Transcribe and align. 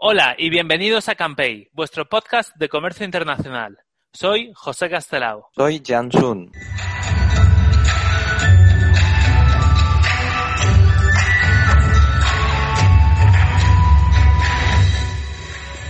Hola 0.00 0.36
y 0.38 0.48
bienvenidos 0.48 1.08
a 1.08 1.16
Campey, 1.16 1.70
vuestro 1.72 2.08
podcast 2.08 2.54
de 2.54 2.68
comercio 2.68 3.04
internacional. 3.04 3.80
Soy 4.12 4.52
José 4.54 4.88
Castelao. 4.88 5.50
Soy 5.56 5.82
Jan 5.84 6.12
Sun. 6.12 6.52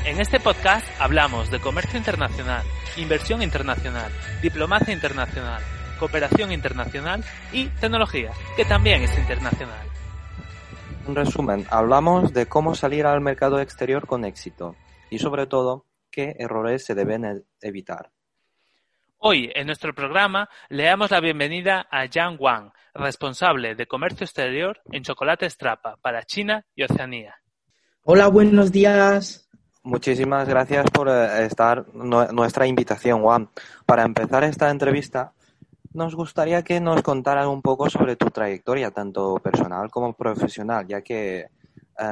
En 0.06 0.18
este 0.18 0.40
podcast 0.40 0.86
hablamos 0.98 1.50
de 1.50 1.60
comercio 1.60 1.98
internacional, 1.98 2.64
inversión 2.96 3.42
internacional, 3.42 4.10
diplomacia 4.40 4.94
internacional, 4.94 5.62
cooperación 5.98 6.50
internacional 6.50 7.22
y 7.52 7.66
tecnología, 7.78 8.32
que 8.56 8.64
también 8.64 9.02
es 9.02 9.18
internacional. 9.18 9.87
En 11.08 11.14
resumen, 11.14 11.66
hablamos 11.70 12.34
de 12.34 12.44
cómo 12.44 12.74
salir 12.74 13.06
al 13.06 13.22
mercado 13.22 13.60
exterior 13.60 14.06
con 14.06 14.26
éxito 14.26 14.76
y 15.08 15.18
sobre 15.18 15.46
todo 15.46 15.86
qué 16.10 16.36
errores 16.38 16.84
se 16.84 16.94
deben 16.94 17.24
e- 17.24 17.42
evitar. 17.62 18.10
Hoy, 19.16 19.50
en 19.54 19.66
nuestro 19.68 19.94
programa, 19.94 20.50
le 20.68 20.84
damos 20.84 21.10
la 21.10 21.20
bienvenida 21.20 21.86
a 21.90 22.04
Yang 22.04 22.36
Wang, 22.38 22.72
responsable 22.92 23.74
de 23.74 23.86
comercio 23.86 24.24
exterior 24.24 24.82
en 24.92 25.02
Chocolate 25.02 25.48
Strapa 25.48 25.96
para 25.96 26.24
China 26.24 26.66
y 26.74 26.82
Oceanía. 26.82 27.36
Hola, 28.02 28.28
buenos 28.28 28.70
días. 28.70 29.48
Muchísimas 29.82 30.46
gracias 30.46 30.90
por 30.90 31.08
eh, 31.08 31.46
estar 31.46 31.86
nu- 31.94 32.30
nuestra 32.32 32.66
invitación, 32.66 33.22
Juan. 33.22 33.48
Para 33.86 34.02
empezar 34.04 34.44
esta 34.44 34.68
entrevista, 34.70 35.32
nos 35.98 36.14
gustaría 36.14 36.62
que 36.62 36.80
nos 36.80 37.02
contaras 37.02 37.48
un 37.48 37.60
poco 37.60 37.90
sobre 37.90 38.14
tu 38.14 38.30
trayectoria, 38.30 38.92
tanto 38.92 39.34
personal 39.42 39.90
como 39.90 40.12
profesional, 40.12 40.86
ya 40.86 41.02
que 41.02 41.40
eh, 41.40 41.48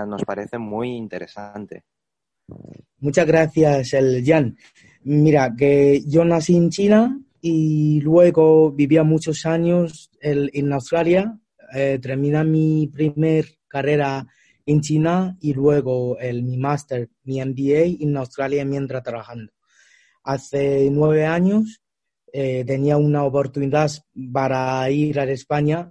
nos 0.08 0.24
parece 0.24 0.58
muy 0.58 0.96
interesante. 0.96 1.84
Muchas 2.98 3.26
gracias, 3.26 3.94
el 3.94 4.24
Jan. 4.26 4.56
Mira, 5.04 5.54
que 5.56 6.02
yo 6.04 6.24
nací 6.24 6.56
en 6.56 6.70
China 6.70 7.20
y 7.40 8.00
luego 8.00 8.72
vivía 8.72 9.04
muchos 9.04 9.46
años 9.46 10.10
en 10.20 10.72
Australia. 10.72 11.38
Eh, 11.72 12.00
terminé 12.02 12.42
mi 12.42 12.88
primer 12.88 13.46
carrera 13.68 14.26
en 14.66 14.80
China 14.80 15.36
y 15.40 15.54
luego 15.54 16.18
el, 16.18 16.42
mi 16.42 16.56
máster, 16.56 17.08
mi 17.22 17.40
MBA 17.40 18.02
en 18.02 18.16
Australia 18.16 18.64
mientras 18.64 19.04
trabajando. 19.04 19.52
Hace 20.24 20.88
nueve 20.90 21.24
años 21.24 21.80
eh, 22.32 22.64
tenía 22.66 22.96
una 22.96 23.24
oportunidad 23.24 23.90
para 24.32 24.90
ir 24.90 25.18
a 25.18 25.24
España. 25.24 25.90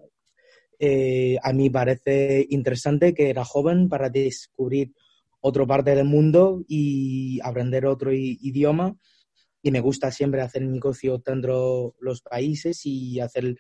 Eh, 0.78 1.38
a 1.42 1.54
mí 1.54 1.70
parece 1.70 2.46
interesante 2.50 3.14
que 3.14 3.30
era 3.30 3.46
joven 3.46 3.88
para 3.88 4.10
descubrir 4.10 4.94
otra 5.40 5.66
parte 5.66 5.96
del 5.96 6.06
mundo 6.06 6.64
y 6.68 7.40
aprender 7.44 7.86
otro 7.86 8.12
idioma. 8.14 8.96
Y 9.62 9.72
me 9.72 9.80
gusta 9.80 10.12
siempre 10.12 10.42
hacer 10.42 10.64
negocio 10.64 11.22
dentro 11.26 11.96
de 12.00 12.06
los 12.06 12.22
países 12.22 12.86
y 12.86 13.20
hacer 13.20 13.56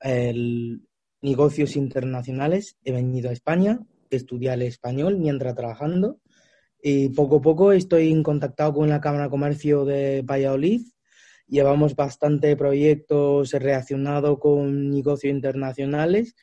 el, 0.00 0.82
negocios 1.22 1.76
internacionales. 1.76 2.76
He 2.84 2.92
venido 2.92 3.30
a 3.30 3.32
España, 3.32 3.80
estudiar 4.10 4.60
español 4.62 5.18
mientras 5.18 5.54
trabajando. 5.54 6.18
Y 6.82 7.10
poco 7.10 7.36
a 7.36 7.42
poco 7.42 7.72
estoy 7.72 8.10
en 8.10 8.22
contacto 8.22 8.72
con 8.74 8.88
la 8.88 9.00
Cámara 9.00 9.24
de 9.24 9.30
Comercio 9.30 9.84
de 9.84 10.22
Valladolid. 10.22 10.82
Llevamos 11.52 11.94
bastante 11.94 12.56
proyectos 12.56 13.52
relacionados 13.52 14.38
con 14.38 14.88
negocios 14.88 15.34
internacionales 15.34 16.34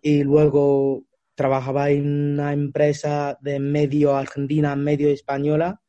y 0.00 0.22
luego 0.22 1.02
trabajaba 1.34 1.90
en 1.90 2.34
una 2.34 2.52
empresa 2.52 3.36
de 3.40 3.58
medio 3.58 4.14
argentina, 4.14 4.76
medio 4.76 5.08
española 5.08 5.82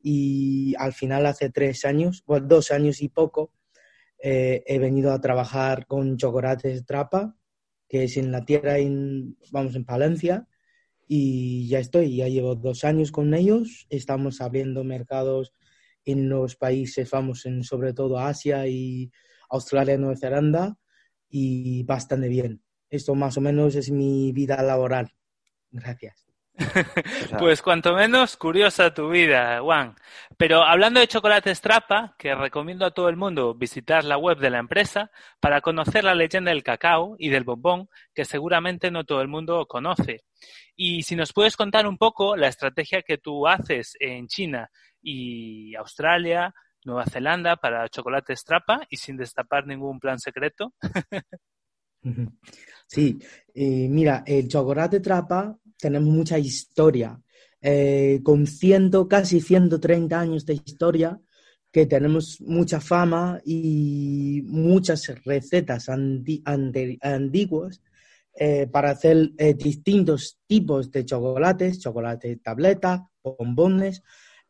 y 0.00 0.74
al 0.78 0.94
final 0.94 1.26
hace 1.26 1.50
tres 1.50 1.84
años, 1.84 2.24
bueno, 2.26 2.46
dos 2.46 2.70
años 2.70 3.02
y 3.02 3.10
poco, 3.10 3.52
eh, 4.22 4.64
he 4.66 4.78
venido 4.78 5.12
a 5.12 5.20
trabajar 5.20 5.86
con 5.86 6.16
Chocolates 6.16 6.86
Trapa, 6.86 7.36
que 7.86 8.04
es 8.04 8.16
en 8.16 8.32
la 8.32 8.46
tierra, 8.46 8.78
en, 8.78 9.36
vamos, 9.52 9.76
en 9.76 9.84
Palencia, 9.84 10.48
y 11.06 11.68
ya 11.68 11.80
estoy, 11.80 12.16
ya 12.16 12.28
llevo 12.28 12.54
dos 12.54 12.82
años 12.84 13.12
con 13.12 13.34
ellos, 13.34 13.86
estamos 13.90 14.40
abriendo 14.40 14.84
mercados 14.84 15.52
en 16.06 16.28
los 16.28 16.56
países, 16.56 17.10
vamos, 17.10 17.44
en 17.44 17.62
sobre 17.62 17.92
todo 17.92 18.18
Asia 18.18 18.66
y 18.66 19.10
Australia 19.50 19.94
y 19.94 19.98
Nueva 19.98 20.16
Zelanda, 20.16 20.76
y 21.28 21.82
bastante 21.82 22.28
bien. 22.28 22.62
Esto 22.88 23.14
más 23.14 23.36
o 23.36 23.40
menos 23.40 23.74
es 23.74 23.90
mi 23.90 24.32
vida 24.32 24.62
laboral. 24.62 25.10
Gracias. 25.70 26.26
Sea, 26.56 27.38
Pues 27.38 27.60
cuanto 27.60 27.94
menos 27.94 28.36
curiosa 28.36 28.94
tu 28.94 29.10
vida, 29.10 29.60
Juan. 29.60 29.94
Pero 30.36 30.62
hablando 30.62 31.00
de 31.00 31.08
Chocolate 31.08 31.54
Strapa, 31.54 32.14
que 32.18 32.34
recomiendo 32.34 32.86
a 32.86 32.92
todo 32.92 33.08
el 33.08 33.16
mundo 33.16 33.54
visitar 33.54 34.04
la 34.04 34.16
web 34.16 34.38
de 34.38 34.50
la 34.50 34.58
empresa 34.58 35.10
para 35.40 35.60
conocer 35.60 36.04
la 36.04 36.14
leyenda 36.14 36.50
del 36.50 36.62
cacao 36.62 37.16
y 37.18 37.28
del 37.28 37.44
bombón, 37.44 37.88
que 38.14 38.24
seguramente 38.24 38.90
no 38.90 39.04
todo 39.04 39.20
el 39.20 39.28
mundo 39.28 39.66
conoce. 39.66 40.24
Y 40.76 41.02
si 41.02 41.16
nos 41.16 41.32
puedes 41.32 41.56
contar 41.56 41.86
un 41.86 41.98
poco 41.98 42.36
la 42.36 42.48
estrategia 42.48 43.02
que 43.02 43.18
tú 43.18 43.46
haces 43.46 43.96
en 43.98 44.28
China 44.28 44.70
y 45.02 45.74
Australia, 45.74 46.54
Nueva 46.84 47.06
Zelanda 47.06 47.56
para 47.56 47.88
Chocolate 47.88 48.36
Strapa 48.36 48.86
y 48.88 48.96
sin 48.96 49.16
destapar 49.16 49.66
ningún 49.66 49.98
plan 49.98 50.18
secreto. 50.18 50.74
Sí, 52.86 53.18
eh, 53.52 53.88
mira, 53.88 54.22
el 54.24 54.46
chocolate 54.46 55.00
trapa 55.00 55.58
tenemos 55.76 56.08
mucha 56.08 56.38
historia, 56.38 57.20
eh, 57.60 58.20
con 58.22 58.46
ciento, 58.46 59.08
casi 59.08 59.40
130 59.40 60.20
años 60.20 60.46
de 60.46 60.54
historia, 60.54 61.20
que 61.72 61.86
tenemos 61.86 62.40
mucha 62.40 62.80
fama 62.80 63.40
y 63.44 64.42
muchas 64.46 65.12
recetas 65.24 65.88
antiguas 65.90 67.82
eh, 68.38 68.66
para 68.66 68.90
hacer 68.90 69.32
eh, 69.36 69.54
distintos 69.54 70.38
tipos 70.46 70.90
de 70.90 71.04
chocolates, 71.04 71.80
chocolate 71.80 72.36
tableta, 72.36 73.08
bombones 73.22 74.02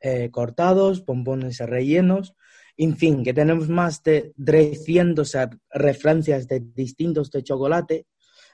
eh, 0.09 0.31
cortados, 0.31 1.05
bombones 1.05 1.59
rellenos, 1.61 2.34
en 2.77 2.97
fin, 2.97 3.25
que 3.25 3.33
tenemos 3.34 3.69
más 3.69 4.03
de 4.03 4.33
300 4.44 5.33
referencias 5.71 6.47
de 6.47 6.61
distintos 6.75 7.31
de 7.31 7.43
chocolate 7.43 8.06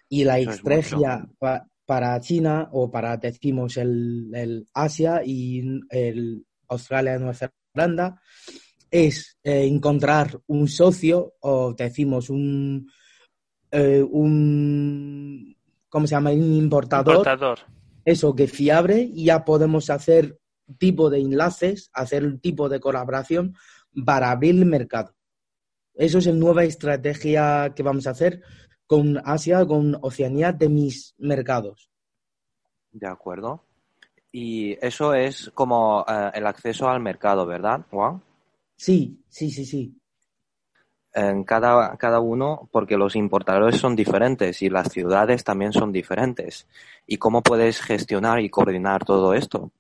y 0.09 0.25
la 0.25 0.39
estrategia 0.53 1.29
pa- 1.39 1.67
para 1.85 2.19
China 2.21 2.69
o 2.73 2.91
para, 2.91 3.17
decimos, 3.17 3.77
el, 3.77 4.31
el 4.35 4.67
Asia 4.73 5.23
y 5.25 5.63
el 5.91 6.45
Australia 6.69 7.17
y 7.17 7.19
Nueva 7.19 7.35
Zelanda 7.75 8.21
es 8.91 9.37
eh, 9.43 9.65
encontrar 9.67 10.39
un 10.47 10.69
socio 10.69 11.35
o 11.41 11.75
decimos 11.75 12.31
un, 12.31 12.87
eh, 13.71 14.03
un 14.09 15.57
¿cómo 15.89 16.07
se 16.07 16.15
llama? 16.15 16.31
Un 16.31 16.53
importador 16.55 17.17
Importador. 17.17 17.59
eso 18.05 18.35
que 18.35 18.47
fiable 18.47 19.01
y 19.15 19.25
ya 19.25 19.45
podemos 19.45 19.91
hacer 19.91 20.39
tipo 20.79 21.11
de 21.11 21.21
enlaces, 21.21 21.91
hacer 21.93 22.25
un 22.25 22.41
tipo 22.41 22.69
de 22.69 22.81
colaboración 22.81 23.55
para 24.05 24.31
abrir 24.31 24.55
el 24.57 24.67
mercado. 24.67 25.15
Eso 25.95 26.19
es 26.19 26.27
la 26.27 26.33
nueva 26.33 26.65
estrategia 26.65 27.73
que 27.75 27.83
vamos 27.83 28.07
a 28.07 28.11
hacer 28.11 28.43
con 28.87 29.21
Asia, 29.25 29.65
con 29.67 29.99
Oceanía 30.03 30.53
de 30.53 30.69
mis 30.69 31.15
mercados. 31.19 31.91
de 32.91 33.07
acuerdo. 33.07 33.65
Y 34.31 34.73
eso 34.85 35.15
es 35.15 35.51
como 35.55 36.05
eh, 36.09 36.31
el 36.35 36.47
acceso 36.47 36.89
al 36.89 37.01
mercado, 37.01 37.45
¿verdad, 37.47 37.85
Juan? 37.91 38.23
Sí, 38.77 39.23
sí, 39.29 39.51
sí, 39.51 39.65
sí. 39.67 39.99
en 41.15 41.45
cada, 41.45 41.97
cada 41.99 42.21
uno, 42.21 42.69
porque 42.73 42.97
los 42.97 43.17
importadores 43.17 43.79
son 43.79 43.95
diferentes 43.95 44.63
y 44.63 44.71
las 44.71 44.89
ciudades 44.91 45.45
también 45.45 45.73
son 45.73 45.93
diferentes. 45.93 46.67
¿Y 47.07 47.19
cómo 47.19 47.43
puedes 47.43 47.81
gestionar 47.83 48.41
y 48.41 48.49
coordinar 48.49 49.05
todo 49.05 49.35
esto? 49.35 49.71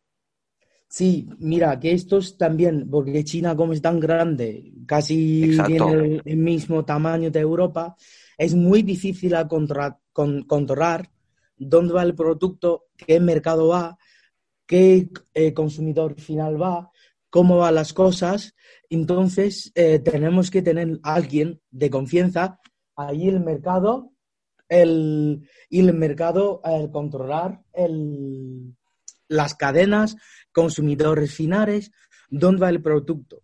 Sí, 0.92 1.26
mira, 1.38 1.80
que 1.80 1.92
estos 1.92 2.36
también, 2.36 2.86
porque 2.90 3.24
China 3.24 3.56
como 3.56 3.72
es 3.72 3.80
tan 3.80 3.98
grande, 3.98 4.74
casi 4.84 5.42
Exacto. 5.44 5.72
tiene 5.72 6.20
el, 6.22 6.36
mismo 6.36 6.84
tamaño 6.84 7.30
de 7.30 7.40
Europa, 7.40 7.96
es 8.36 8.54
muy 8.54 8.82
difícil 8.82 9.34
a 9.34 9.48
contra- 9.48 9.98
con- 10.12 10.42
controlar 10.42 11.08
dónde 11.56 11.94
va 11.94 12.02
el 12.02 12.14
producto, 12.14 12.88
qué 12.94 13.20
mercado 13.20 13.68
va, 13.68 13.96
qué 14.66 15.08
eh, 15.32 15.54
consumidor 15.54 16.20
final 16.20 16.60
va, 16.60 16.90
cómo 17.30 17.56
van 17.56 17.76
las 17.76 17.94
cosas. 17.94 18.54
Entonces, 18.90 19.72
eh, 19.74 19.98
tenemos 19.98 20.50
que 20.50 20.60
tener 20.60 21.00
a 21.04 21.14
alguien 21.14 21.58
de 21.70 21.88
confianza 21.88 22.60
ahí 22.96 23.28
el 23.30 23.40
mercado, 23.40 24.12
el, 24.68 25.48
y 25.70 25.80
el 25.80 25.94
mercado 25.94 26.60
el 26.66 26.90
controlar 26.90 27.62
el, 27.72 28.74
las 29.32 29.54
cadenas, 29.54 30.16
consumidores 30.52 31.34
finales, 31.34 31.90
dónde 32.28 32.60
va 32.60 32.70
el 32.70 32.82
producto. 32.82 33.42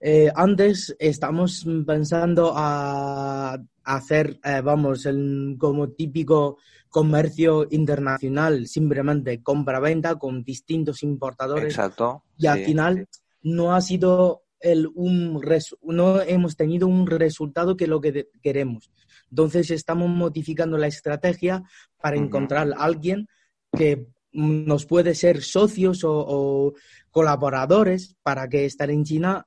Eh, 0.00 0.30
antes 0.34 0.94
estamos 0.98 1.66
pensando 1.86 2.52
a, 2.56 3.56
hacer, 3.84 4.38
eh, 4.44 4.60
vamos, 4.60 5.06
el, 5.06 5.56
como 5.58 5.90
típico 5.90 6.58
comercio 6.88 7.66
internacional, 7.70 8.66
simplemente 8.66 9.42
compra-venta 9.42 10.16
con 10.16 10.44
distintos 10.44 11.02
importadores. 11.02 11.66
Exacto. 11.66 12.24
Y 12.36 12.46
al 12.46 12.64
final 12.64 13.08
no 13.42 13.74
ha 13.74 13.80
sido 13.80 14.42
el, 14.60 14.88
un 14.94 15.40
no 15.82 16.20
hemos 16.20 16.56
tenido 16.56 16.86
un 16.86 17.06
resultado 17.06 17.76
que 17.76 17.86
lo 17.86 18.00
que 18.00 18.28
queremos. 18.42 18.90
Entonces 19.30 19.70
estamos 19.70 20.08
modificando 20.08 20.78
la 20.78 20.86
estrategia 20.86 21.62
para 22.00 22.16
encontrar 22.16 22.72
a 22.72 22.84
alguien 22.84 23.28
que 23.76 24.06
nos 24.32 24.86
puede 24.86 25.14
ser 25.14 25.42
socios 25.42 26.02
o, 26.04 26.74
colaboradores 27.10 28.16
para 28.22 28.48
que 28.48 28.64
estar 28.64 28.90
en 28.90 29.04
China 29.04 29.44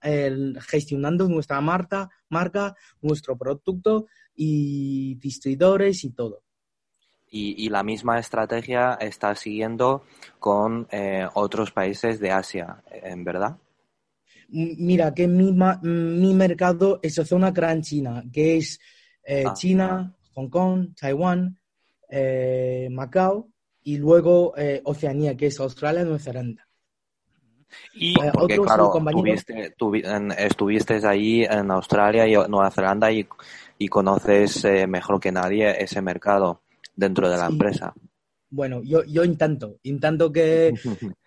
gestionando 0.67 1.27
nuestra 1.27 1.59
marca, 1.61 2.11
marca, 2.29 2.75
nuestro 3.01 3.35
producto 3.35 4.05
y 4.35 5.15
distribuidores 5.15 6.03
y 6.03 6.11
todo. 6.11 6.43
Y, 7.27 7.67
la 7.69 7.81
misma 7.81 8.19
estrategia 8.19 8.93
está 9.01 9.33
siguiendo 9.35 10.03
con 10.39 10.87
eh, 10.91 11.27
otros 11.33 11.71
países 11.71 12.19
de 12.19 12.31
Asia, 12.31 12.83
¿en 12.91 13.23
verdad? 13.23 13.57
Mira, 14.47 15.13
que 15.13 15.27
mi, 15.27 15.51
mi 15.51 16.33
mercado 16.33 16.99
es 17.01 17.15
zona 17.15 17.51
gran 17.51 17.81
China, 17.81 18.23
que 18.31 18.57
es 18.57 18.79
eh, 19.25 19.43
ah. 19.45 19.53
China, 19.53 20.15
Hong 20.35 20.49
Kong, 20.49 20.89
Taiwán, 20.95 21.57
eh, 22.09 22.87
Macao 22.91 23.49
y 23.85 23.97
luego 23.97 24.53
eh, 24.57 24.81
Oceanía, 24.83 25.37
que 25.37 25.47
es 25.47 25.59
Australia 25.59 26.01
y 26.01 26.05
Nueva 26.05 26.19
Zelanda. 26.19 26.67
Y 27.93 28.15
porque, 28.31 28.57
claro, 28.57 28.91
estuviste 30.37 31.07
ahí 31.07 31.43
en 31.43 31.71
Australia 31.71 32.27
y 32.27 32.33
Nueva 32.49 32.71
Zelanda 32.71 33.11
y, 33.11 33.27
conoces 33.89 34.65
mejor 34.87 35.19
que 35.19 35.31
nadie 35.31 35.81
ese 35.83 36.01
mercado 36.01 36.63
dentro 36.95 37.29
de 37.29 37.37
la 37.37 37.47
empresa. 37.47 37.93
Bueno, 38.49 38.81
yo, 38.83 39.03
yo 39.03 39.23
intento, 39.23 39.77
intento 39.83 40.31
que, 40.31 40.73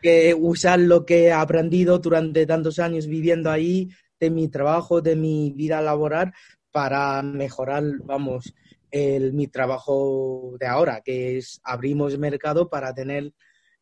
que 0.01 0.35
usar 0.35 0.81
lo 0.81 1.05
que 1.05 1.27
he 1.27 1.33
aprendido 1.33 1.99
durante 1.99 2.47
tantos 2.47 2.79
años 2.79 3.07
viviendo 3.07 3.51
ahí, 3.51 3.89
de 4.19 4.31
mi 4.31 4.49
trabajo, 4.49 5.01
de 5.01 5.15
mi 5.15 5.53
vida 5.55 5.81
laboral, 5.81 6.33
para 6.73 7.23
mejorar, 7.23 7.85
vamos, 8.05 8.55
el, 8.91 9.33
mi 9.33 9.49
trabajo 9.49 10.57
de 10.59 10.67
ahora, 10.67 11.01
que 11.05 11.39
es 11.39 11.61
abrimos 11.65 12.19
mercado 12.19 12.69
para 12.69 12.95
tener 12.95 13.33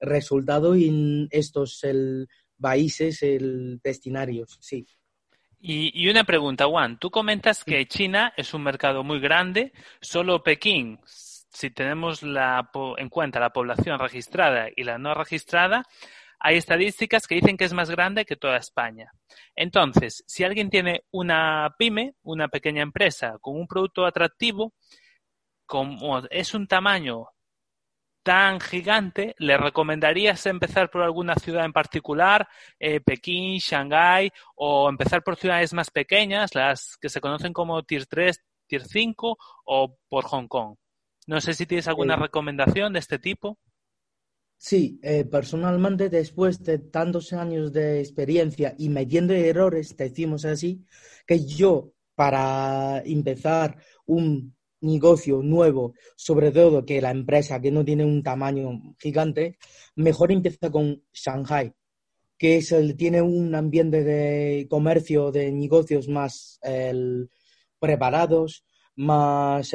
resultado 0.01 0.75
en 0.75 1.29
estos 1.31 1.83
el, 1.85 2.29
países 2.61 3.23
el, 3.23 3.81
destinarios, 3.83 4.59
sí. 4.61 4.87
Y, 5.59 5.91
y, 5.95 6.09
una 6.11 6.25
pregunta, 6.25 6.67
Juan. 6.67 6.99
Tú 6.99 7.11
comentas 7.11 7.65
que 7.65 7.87
China 7.87 8.33
es 8.37 8.53
un 8.55 8.63
mercado 8.63 9.03
muy 9.03 9.19
grande. 9.21 9.73
Solo 10.01 10.43
Pekín, 10.43 11.01
si 11.57 11.71
tenemos 11.71 12.23
la, 12.23 12.71
en 12.99 13.09
cuenta 13.09 13.41
la 13.41 13.51
población 13.51 13.99
registrada 13.99 14.69
y 14.77 14.85
la 14.85 14.99
no 14.99 15.15
registrada, 15.15 15.85
hay 16.39 16.57
estadísticas 16.57 17.27
que 17.27 17.37
dicen 17.37 17.57
que 17.57 17.65
es 17.65 17.73
más 17.73 17.91
grande 17.91 18.25
que 18.25 18.37
toda 18.37 18.57
España. 18.57 19.11
Entonces, 19.55 20.25
si 20.27 20.45
alguien 20.45 20.71
tiene 20.71 21.05
una 21.11 21.75
pyme, 21.79 22.15
una 22.23 22.49
pequeña 22.49 22.83
empresa 22.83 23.39
con 23.41 23.57
un 23.57 23.67
producto 23.67 24.07
atractivo, 24.07 24.75
como 25.67 26.19
es 26.31 26.55
un 26.55 26.67
tamaño 26.67 27.27
tan 28.23 28.61
gigante, 28.61 29.37
¿le 29.39 29.57
recomendarías 29.57 30.47
empezar 30.47 30.91
por 30.91 31.03
alguna 31.03 31.37
ciudad 31.37 31.65
en 31.65 31.73
particular, 31.73 32.49
eh, 32.81 33.01
Pekín, 33.01 33.59
Shanghái, 33.59 34.33
o 34.57 34.89
empezar 34.89 35.23
por 35.23 35.37
ciudades 35.37 35.73
más 35.73 35.91
pequeñas, 35.91 36.53
las 36.55 36.97
que 37.01 37.09
se 37.09 37.21
conocen 37.21 37.53
como 37.53 37.85
Tier 37.85 38.07
3, 38.07 38.45
Tier 38.67 38.83
5, 38.83 39.39
o 39.65 39.97
por 40.09 40.25
Hong 40.25 40.49
Kong? 40.49 40.77
No 41.29 41.41
sé 41.41 41.55
si 41.55 41.67
tienes 41.67 41.87
alguna 41.87 42.17
recomendación 42.17 42.93
de 42.93 42.99
este 42.99 43.21
tipo. 43.21 43.59
Sí, 44.59 44.99
eh, 45.03 45.25
personalmente 45.25 46.09
después 46.09 46.63
de 46.63 46.79
tantos 46.79 47.33
años 47.33 47.73
de 47.73 48.01
experiencia 48.01 48.75
y 48.79 48.89
metiendo 48.89 49.35
errores, 49.35 49.97
decimos 49.97 50.45
así, 50.45 50.85
que 51.27 51.45
yo 51.45 51.93
para 52.15 53.03
empezar 53.05 53.77
un 54.07 54.57
negocio 54.81 55.43
nuevo, 55.43 55.95
sobre 56.17 56.51
todo 56.53 56.85
que 56.85 57.01
la 57.03 57.11
empresa 57.11 57.61
que 57.61 57.71
no 57.71 57.85
tiene 57.85 58.05
un 58.05 58.23
tamaño 58.23 58.95
gigante, 58.99 59.59
mejor 59.95 60.33
empieza 60.33 60.71
con 60.71 61.03
Shanghai, 61.13 61.73
que 62.39 62.57
es 62.59 62.73
el, 62.73 62.97
tiene 62.97 63.21
un 63.21 63.55
ambiente 63.55 64.05
de 64.05 64.67
comercio, 64.71 65.31
de 65.33 65.53
negocios 65.53 66.09
más 66.09 66.59
preparados, 67.79 68.65
más 68.97 69.73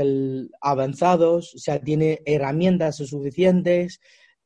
avanzados, 0.59 1.55
o 1.55 1.59
sea, 1.59 1.79
tiene 1.79 2.21
herramientas 2.25 2.97
suficientes, 2.97 3.99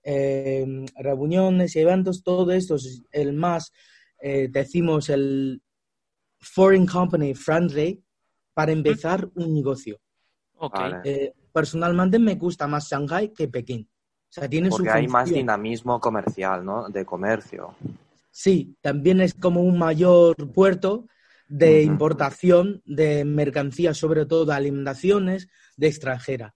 Em, 0.08 0.86
reuniones 1.00 1.76
y 1.76 1.80
eventos, 1.80 2.22
todo 2.22 2.52
esto 2.52 2.76
es 2.76 3.02
el 3.12 3.34
más, 3.34 3.74
eh, 4.22 4.48
decimos, 4.52 5.10
el 5.10 5.64
foreign 6.40 6.86
company 6.86 7.34
friendly 7.34 8.04
para 8.54 8.72
empezar 8.72 9.28
un 9.34 9.52
negocio. 9.52 10.00
Eh, 11.04 11.34
personalmente 11.52 12.20
me 12.20 12.36
gusta 12.36 12.68
más 12.68 12.88
Shanghai 12.88 13.34
que 13.34 13.48
Pekín. 13.48 13.90
O 14.30 14.34
sea, 14.36 14.48
tiene 14.48 14.70
Porque 14.70 14.92
hay 14.92 15.08
más 15.08 15.28
dinamismo 15.28 16.00
comercial, 16.00 16.64
¿no? 16.64 16.88
De 16.88 17.04
comercio. 17.04 17.74
Sí, 18.30 18.78
también 18.82 19.22
es 19.22 19.34
como 19.34 19.62
un 19.62 19.80
mayor 19.80 20.36
puerto 20.54 21.08
de 21.48 21.82
importación 21.82 22.84
de 22.86 23.26
mercancías, 23.26 23.98
sobre 23.98 24.28
todo 24.28 24.46
de 24.46 24.54
alimentaciones 24.54 25.48
de 25.78 25.88
extranjera. 25.88 26.54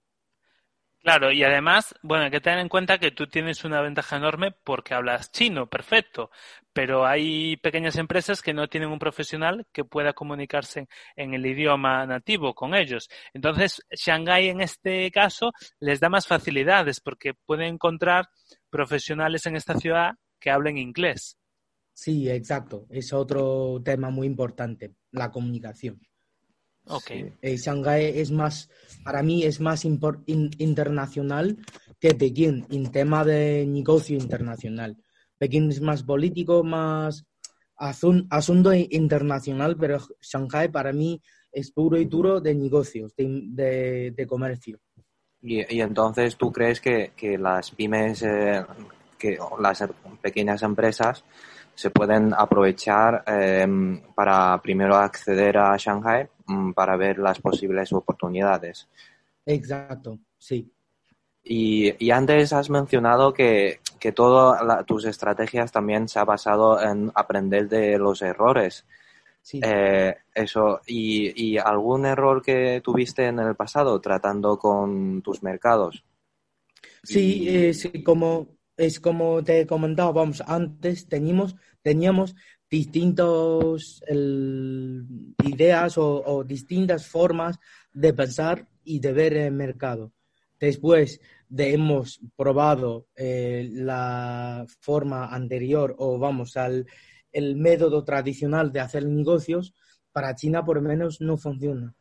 Claro, 1.02 1.32
y 1.32 1.44
además, 1.44 1.96
bueno, 2.02 2.26
hay 2.26 2.32
que 2.32 2.42
tener 2.42 2.60
en 2.60 2.68
cuenta 2.68 2.98
que 2.98 3.12
tú 3.12 3.26
tienes 3.28 3.64
una 3.64 3.82
ventaja 3.82 4.18
enorme 4.18 4.52
porque 4.66 4.94
hablas 4.94 5.32
chino, 5.32 5.68
perfecto, 5.70 6.30
pero 6.74 7.06
hay 7.06 7.56
pequeñas 7.58 7.96
empresas 7.96 8.42
que 8.42 8.54
no 8.54 8.68
tienen 8.68 8.90
un 8.90 9.00
profesional 9.00 9.66
que 9.72 9.86
pueda 9.86 10.12
comunicarse 10.12 10.90
en 11.16 11.34
el 11.34 11.46
idioma 11.46 12.06
nativo 12.06 12.54
con 12.54 12.76
ellos. 12.76 13.10
Entonces, 13.34 13.82
Shanghái 13.92 14.50
en 14.50 14.60
este 14.60 15.10
caso 15.10 15.54
les 15.80 16.02
da 16.02 16.10
más 16.10 16.28
facilidades 16.28 17.00
porque 17.00 17.34
pueden 17.34 17.76
encontrar 17.76 18.28
profesionales 18.70 19.46
en 19.46 19.56
esta 19.56 19.76
ciudad 19.76 20.16
que 20.38 20.52
hablen 20.52 20.78
inglés. 20.78 21.38
Sí, 21.94 22.30
exacto. 22.30 22.86
Es 22.90 23.14
otro 23.14 23.82
tema 23.84 24.10
muy 24.10 24.28
importante, 24.28 24.96
la 25.12 25.32
comunicación. 25.32 26.02
Okay. 26.90 27.32
Eh, 27.42 27.56
Shanghái 27.56 28.20
es 28.20 28.32
más, 28.32 28.70
para 29.04 29.22
mí 29.22 29.44
es 29.44 29.60
más 29.60 29.86
internacional 29.86 31.58
que 32.00 32.16
Pekín 32.16 32.66
en 32.72 32.92
tema 32.92 33.24
de 33.24 33.66
negocio 33.68 34.18
internacional. 34.18 34.98
Pekín 35.38 35.70
es 35.70 35.82
más 35.82 36.02
político, 36.04 36.64
más 36.64 37.26
asunto 37.78 38.74
internacional, 38.74 39.78
pero 39.78 40.00
Shanghái 40.20 40.70
para 40.70 40.92
mí 40.92 41.22
es 41.52 41.72
puro 41.72 41.98
y 41.98 42.06
duro 42.06 42.42
de 42.42 42.56
negocios, 42.56 43.14
de, 43.16 44.26
comercio. 44.28 44.80
Y, 45.42 45.80
entonces 45.80 46.36
tú 46.36 46.52
crees 46.52 46.82
que, 46.82 47.12
las 47.40 47.72
pymes, 47.72 48.24
eh, 48.24 48.66
que 49.18 49.38
las 49.60 49.84
pequeñas 50.22 50.64
empresas 50.64 51.24
se 51.80 51.92
pueden 51.92 52.34
aprovechar 52.34 53.24
em, 53.26 54.02
para 54.14 54.62
primero 54.62 54.98
acceder 54.98 55.58
a 55.58 55.78
Shanghai 55.78 56.28
mm, 56.46 56.74
para 56.74 56.98
ver 56.98 57.20
las 57.20 57.40
posibles 57.40 57.94
oportunidades. 57.94 58.90
Exacto, 59.46 60.20
sí. 60.38 60.70
Y, 61.42 62.12
antes 62.12 62.52
has 62.52 62.70
mencionado 62.70 63.34
que, 63.34 63.80
que 63.98 64.12
todas 64.12 64.86
tus 64.86 65.06
estrategias 65.06 65.72
también 65.72 66.10
se 66.10 66.20
ha 66.20 66.26
basado 66.26 66.84
en 66.84 67.14
aprender 67.16 67.70
de 67.70 67.98
los 67.98 68.22
errores. 68.24 68.86
Sí. 69.42 69.62
Eh, 69.64 70.14
eso, 70.36 70.82
y, 70.86 71.58
algún 71.58 72.06
error 72.06 72.42
que 72.42 72.82
tuviste 72.84 73.28
en 73.28 73.40
el 73.40 73.56
pasado 73.56 74.02
tratando 74.02 74.60
con 74.60 75.22
tus 75.22 75.42
mercados? 75.42 76.04
Sí, 77.04 77.48
eh, 77.48 77.74
sí 77.74 78.04
como, 78.04 78.59
es 78.80 79.00
como 79.02 79.44
te 79.44 79.68
comentábamos 79.68 80.42
antes, 80.48 81.08
teníamos 81.08 81.56
teníamos 81.82 82.36
distintas 82.70 84.02
ideas 85.44 85.98
o, 85.98 86.44
distintas 86.46 87.06
formas 87.08 87.60
de 87.94 88.14
pensar 88.14 88.68
y 88.84 89.00
de 89.00 89.12
ver 89.12 89.34
el 89.34 89.52
mercado. 89.52 90.14
Después 90.60 91.20
de 91.50 91.74
hemos 91.74 92.22
probado 92.36 93.08
eh, 93.16 93.68
la 93.72 94.66
forma 94.80 95.28
anterior 95.28 95.96
o 95.98 96.18
vamos 96.18 96.56
al 96.58 96.86
el 97.32 97.56
método 97.56 98.04
tradicional 98.04 98.72
de 98.72 98.80
hacer 98.80 99.06
negocios, 99.06 99.74
para 100.12 100.36
China 100.36 100.64
por 100.64 100.78
lo 100.78 100.82
menos 100.82 101.22
no 101.22 101.38
funciona. 101.38 101.94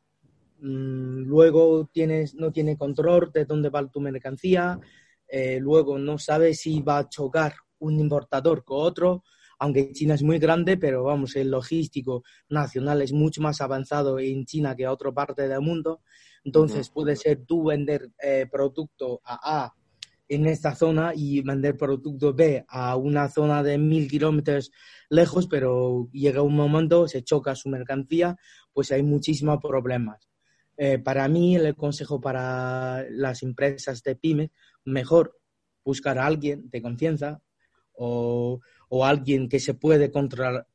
Mm, 0.61 1.25
luego 1.27 1.87
tienes, 1.93 2.35
no 2.35 2.51
tiene 2.51 2.77
control 2.79 3.31
de 3.33 3.45
dónde 3.45 3.69
va 3.69 3.87
tu 3.89 4.01
mercancía, 4.01 4.81
eh, 5.29 5.59
luego 5.61 5.99
no 5.99 6.19
sabe 6.19 6.55
si 6.55 6.81
va 6.81 6.99
a 6.99 7.09
chocar 7.09 7.55
un 7.79 8.01
importador 8.01 8.65
con 8.65 8.81
otro, 8.81 9.25
aunque 9.59 9.93
China 9.93 10.15
es 10.15 10.23
muy 10.23 10.39
grande, 10.39 10.77
pero 10.77 11.05
vamos, 11.05 11.35
el 11.37 11.51
logístico 11.51 12.23
nacional 12.49 13.03
es 13.03 13.13
mucho 13.13 13.41
más 13.43 13.61
avanzado 13.61 14.19
en 14.19 14.45
China 14.45 14.77
que 14.77 14.85
a 14.85 14.93
otra 14.93 15.13
parte 15.13 15.49
del 15.49 15.61
mundo. 15.61 16.01
Entonces, 16.45 16.91
puede 16.91 17.17
ser 17.17 17.45
tú 17.45 17.65
vender 17.65 18.11
eh, 18.23 18.47
producto 18.51 19.21
a 19.25 19.65
A 19.65 19.75
en 20.29 20.47
esta 20.47 20.75
zona 20.75 21.13
y 21.15 21.41
vender 21.41 21.77
producto 21.77 22.35
B 22.35 22.65
a 22.69 22.97
una 22.97 23.29
zona 23.29 23.63
de 23.63 23.79
mil 23.79 24.09
kilómetros 24.09 24.71
lejos, 25.09 25.47
pero 25.49 26.09
llega 26.13 26.43
un 26.43 26.55
momento, 26.55 27.09
se 27.09 27.23
choca 27.23 27.55
su 27.55 27.69
mercancía, 27.69 28.37
pues 28.73 28.93
hay 28.93 29.03
muchísimos 29.03 29.59
problemas. 29.61 30.29
Eh, 30.81 31.01
para 31.01 31.27
mí, 31.27 31.57
el 31.57 31.75
consejo 31.75 32.21
para 32.21 33.05
las 33.11 33.43
empresas 33.43 34.01
de 34.05 34.15
pymes, 34.15 34.51
mejor 34.85 35.37
buscar 35.85 36.19
a 36.19 36.27
alguien 36.27 36.71
de 36.71 36.81
confianza 36.81 37.43
o, 37.95 38.61
alguien 39.03 39.49
que 39.49 39.59
se 39.59 39.75
puede 39.75 40.13
controlar, 40.13 40.69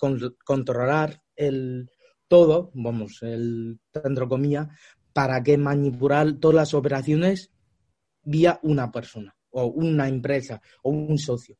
controlar 0.44 1.24
el 1.38 1.90
todo, 2.28 2.70
vamos, 2.74 3.24
el 3.24 3.80
entre 3.94 4.28
comillas, 4.28 4.68
para 5.14 5.42
que 5.42 5.58
manipular 5.58 6.34
todas 6.34 6.56
las 6.56 6.74
operaciones 6.74 7.52
vía 8.24 8.60
una 8.64 8.92
persona 8.92 9.34
o 9.52 9.68
una 9.68 10.10
empresa 10.10 10.62
o 10.84 10.90
un 10.90 11.18
socio. 11.18 11.58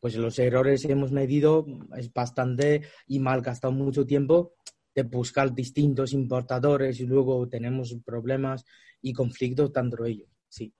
Pues 0.00 0.16
los 0.16 0.38
errores 0.40 0.82
que 0.84 0.92
hemos 0.92 1.12
medido 1.12 1.64
es 1.96 2.12
bastante 2.12 2.82
y 3.06 3.20
mal 3.20 3.42
gastado 3.42 3.72
mucho 3.72 4.04
tiempo 4.04 4.54
de 4.96 5.02
buscar 5.02 5.54
distintos 5.54 6.14
importadores 6.14 6.98
y 7.00 7.06
luego 7.06 7.46
tenemos 7.46 7.94
problemas 8.02 8.64
y 9.02 9.12
conflictos 9.12 9.70
tanto 9.70 10.06
ellos. 10.06 10.28
Sí. 10.48 10.72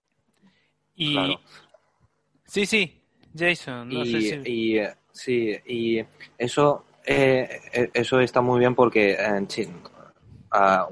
Y 0.94 1.14
sí, 2.46 2.64
sí, 2.64 3.02
Jason. 3.37 3.90
No 3.90 4.04
y, 4.04 4.23
sé 4.23 4.50
y, 4.50 4.78
sí, 5.12 5.54
y 5.66 6.04
eso, 6.38 6.87
eh, 7.04 7.61
eh, 7.75 7.90
eso 7.92 8.18
está 8.18 8.40
muy 8.40 8.58
bien 8.58 8.75
porque 8.75 9.14
en 9.16 9.46
China, 9.49 9.82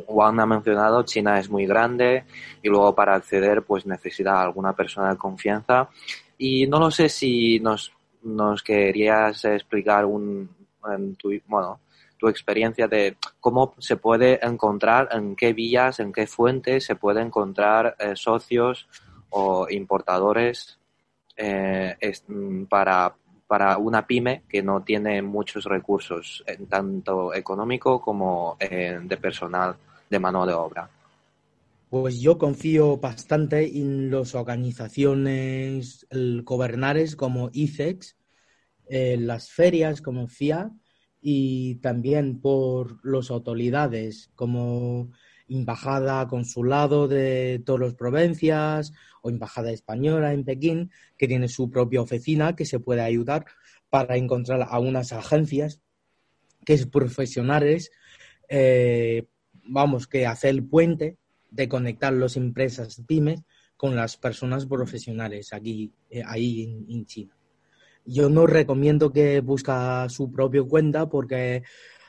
Juan 0.07 0.41
ha 0.41 0.45
mencionado, 0.45 1.03
China 1.05 1.41
es 1.41 1.49
muy 1.49 1.65
grande 1.65 2.25
y 2.63 2.69
luego 2.69 2.95
para 2.95 3.15
acceder 3.15 3.63
pues 3.63 3.87
necesita 3.87 4.43
alguna 4.43 4.75
persona 4.75 5.13
de 5.13 5.17
confianza. 5.17 5.89
Y 6.37 6.67
no 6.67 6.79
lo 6.79 6.91
sé 6.91 7.09
si 7.09 7.59
nos, 7.59 7.91
nos 8.23 8.63
querías 8.63 9.43
explicar 9.47 10.05
un, 10.05 10.51
tu, 11.17 11.33
bueno, 11.47 11.81
tu 12.25 12.31
experiencia 12.31 12.89
de 12.89 13.19
cómo 13.39 13.75
se 13.79 13.97
puede 13.97 14.41
encontrar, 14.43 15.11
en 15.13 15.37
qué 15.37 15.53
vías, 15.53 16.01
en 16.01 16.11
qué 16.11 16.27
fuentes 16.27 16.85
se 16.85 16.97
puede 16.97 17.21
encontrar 17.21 17.97
eh, 17.99 18.17
socios 18.17 18.89
o 19.29 19.67
importadores 19.69 20.79
eh, 21.37 21.95
para, 22.71 23.15
para 23.47 23.77
una 23.77 24.07
pyme 24.07 24.45
que 24.49 24.63
no 24.63 24.83
tiene 24.83 25.21
muchos 25.21 25.67
recursos, 25.67 26.43
en 26.47 26.67
tanto 26.67 27.35
económico 27.35 28.01
como 28.01 28.57
eh, 28.59 28.99
de 29.03 29.17
personal, 29.19 29.77
de 30.09 30.19
mano 30.19 30.47
de 30.47 30.55
obra? 30.55 30.89
Pues 31.91 32.21
yo 32.23 32.39
confío 32.39 32.97
bastante 32.97 33.67
en 33.67 34.11
las 34.11 34.35
organizaciones 34.35 36.07
gobernales 36.43 37.17
como 37.17 37.51
ICEX, 37.53 38.17
en 38.87 39.27
las 39.27 39.51
ferias 39.51 40.01
como 40.01 40.27
FIA 40.27 40.71
y 41.27 41.77
también 41.77 42.39
por 42.39 43.03
las 43.03 43.31
autoridades 43.31 44.31
como 44.35 45.11
embajada, 45.49 46.29
consulado 46.29 47.09
de 47.09 47.63
todas 47.65 47.81
las 47.81 47.95
provincias 47.95 48.93
o 49.23 49.31
embajada 49.31 49.73
española 49.73 50.35
en 50.35 50.45
Pekín, 50.45 50.91
que 51.17 51.27
tiene 51.27 51.49
su 51.49 51.71
propia 51.71 52.03
oficina 52.03 52.55
que 52.55 52.67
se 52.67 52.79
puede 52.79 53.01
ayudar 53.01 53.47
para 53.89 54.19
encontrar 54.19 54.67
a 54.69 54.79
unas 54.79 55.15
agencias 55.15 55.81
que 56.67 56.75
es 56.75 56.87
profesionales, 56.87 57.91
eh, 58.51 59.27
vamos, 59.65 60.07
que 60.07 60.27
hace 60.27 60.51
el 60.51 60.63
puente 60.63 61.17
de 61.51 61.71
conectar 61.71 62.13
las 62.13 62.37
empresas 62.37 63.03
pymes 63.07 63.45
con 63.79 63.97
las 63.97 64.19
personas 64.19 64.67
profesionales 64.67 65.55
aquí, 65.55 65.91
eh, 66.11 66.23
ahí 66.27 66.85
en, 66.87 67.07
China. 67.07 67.34
Yo 68.05 68.29
no 68.29 68.47
recomiendo 68.47 69.13
que 69.13 69.41
busque 69.41 69.73
su 70.09 70.31
propia 70.31 70.63
cuenta 70.63 71.09
porque 71.09 71.63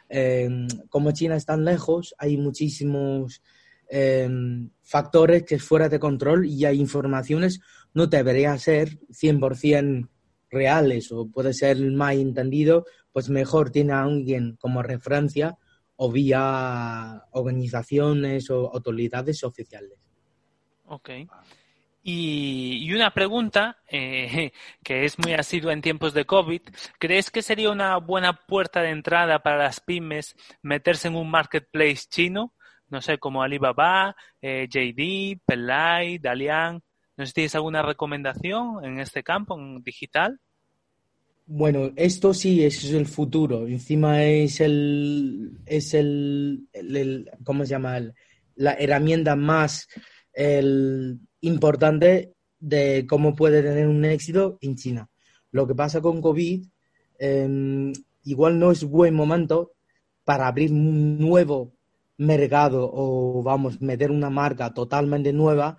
Em, 0.10 0.68
como 0.90 1.12
China 1.12 1.36
es 1.36 1.46
tan 1.46 1.66
lejos, 1.66 2.14
hay 2.18 2.38
muchísimos 2.38 3.42
em, 3.90 4.70
factores 4.82 5.44
que 5.44 5.56
es 5.56 5.64
fuera 5.64 5.90
de 5.90 6.00
control 6.00 6.46
y 6.46 6.66
hay 6.66 6.80
informaciones 6.80 7.60
no 7.94 8.08
deberían 8.08 8.60
ser 8.60 9.00
100% 9.10 10.10
reales 10.50 11.12
o 11.12 11.28
puede 11.28 11.54
ser 11.54 11.80
mal 11.92 12.18
entendido, 12.18 12.86
pues 13.12 13.30
mejor 13.30 13.72
tiene 13.72 13.94
a 13.94 14.04
alguien 14.04 14.58
como 14.60 14.84
referencia 14.84 15.58
o 15.96 16.12
vía 16.12 17.24
organizaciones 17.32 18.50
o 18.50 18.72
autoridades 18.74 19.44
oficiales. 19.44 19.98
Ok. 20.86 21.10
Y, 22.08 22.94
una 22.94 23.12
pregunta 23.16 23.80
eh, 23.90 24.52
que 24.84 25.06
es 25.06 25.18
muy 25.18 25.34
asidua 25.34 25.74
en 25.74 25.82
tiempos 25.82 26.14
de 26.14 26.26
COVID. 26.26 26.62
¿Crees 27.00 27.32
que 27.32 27.42
sería 27.42 27.72
una 27.72 27.98
buena 27.98 28.46
puerta 28.46 28.84
de 28.84 28.92
entrada 28.92 29.40
para 29.40 29.58
las 29.58 29.80
pymes 29.80 30.36
meterse 30.62 31.08
en 31.08 31.16
un 31.16 31.32
marketplace 31.32 32.06
chino? 32.08 32.54
No 32.90 33.02
sé, 33.02 33.18
como 33.18 33.42
Alibaba, 33.42 34.16
eh, 34.40 34.68
JD, 34.70 35.42
Pelay, 35.48 36.20
Dalian. 36.20 36.84
¿No 37.18 37.26
sé 37.26 37.34
tienes 37.34 37.56
alguna 37.56 37.82
recomendación 37.82 38.86
en 38.86 39.00
este 39.00 39.24
campo, 39.24 39.58
en 39.58 39.82
digital? 39.82 40.40
Bueno, 41.48 41.92
esto 41.96 42.36
sí 42.36 42.64
es 42.64 42.84
el 42.92 43.08
futuro. 43.08 43.66
Encima 43.66 44.24
es 44.24 44.62
el, 44.62 45.58
es 45.66 45.96
el, 45.96 46.68
el, 46.72 47.32
¿cómo 47.44 47.66
se 47.66 47.72
llama? 47.72 48.00
la 48.58 48.74
herramienta 48.74 49.36
más 49.36 49.88
el, 50.36 51.20
importante 51.46 52.34
de 52.60 53.06
cómo 53.08 53.36
puede 53.36 53.62
tener 53.62 53.88
un 53.88 54.04
éxito 54.06 54.58
en 54.62 54.76
China. 54.76 55.10
Lo 55.52 55.68
que 55.68 55.76
pasa 55.76 56.02
con 56.02 56.22
COVID, 56.22 56.66
em, 57.20 57.94
igual 58.24 58.60
no 58.60 58.72
es 58.72 58.84
buen 58.84 59.14
momento 59.14 59.74
para 60.24 60.48
abrir 60.48 60.72
un 60.72 61.20
nuevo 61.20 61.74
mercado 62.18 62.90
o, 62.92 63.44
vamos, 63.44 63.82
meter 63.82 64.10
una 64.12 64.30
marca 64.30 64.74
totalmente 64.74 65.32
nueva 65.32 65.78